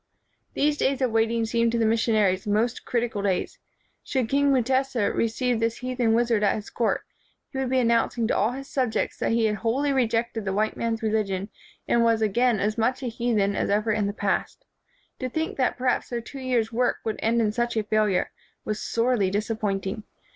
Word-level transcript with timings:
These 0.55 0.77
days 0.77 0.99
of 1.03 1.11
waiting 1.11 1.45
seemed 1.45 1.71
to 1.73 1.77
the 1.77 1.85
mis 1.85 2.03
sionaries 2.03 2.47
most 2.47 2.85
critical 2.85 3.21
days. 3.21 3.59
Should 4.03 4.29
king 4.29 4.51
Mutesa 4.51 5.13
receive 5.13 5.59
this 5.59 5.77
heathen 5.77 6.15
wizard 6.15 6.41
at 6.41 6.55
his 6.55 6.71
court, 6.71 7.01
he 7.51 7.59
would 7.59 7.69
be 7.69 7.77
announcing 7.77 8.25
to 8.27 8.35
all 8.35 8.49
his 8.49 8.67
sub 8.67 8.91
jects 8.93 9.19
that 9.19 9.31
he 9.31 9.45
had 9.45 9.57
wholly 9.57 9.93
rejected 9.93 10.43
the 10.43 10.53
white 10.53 10.75
man's 10.75 11.03
religion 11.03 11.49
and 11.87 12.01
was 12.03 12.23
again 12.23 12.59
as 12.59 12.79
much 12.79 13.03
a 13.03 13.09
heathen 13.09 13.55
as 13.55 13.69
ever 13.69 13.91
in 13.91 14.07
the 14.07 14.11
past. 14.13 14.65
To 15.19 15.29
think 15.29 15.57
that 15.57 15.77
perhaps 15.77 16.09
their 16.09 16.19
two 16.19 16.39
years' 16.39 16.73
work 16.73 16.97
would 17.05 17.19
end 17.21 17.39
in 17.39 17.51
such 17.51 17.77
a 17.77 17.83
failure, 17.83 18.31
was 18.65 18.81
sorely 18.81 19.29
disappointing. 19.29 20.01